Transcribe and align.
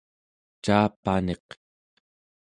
Caapaniq 0.63 1.47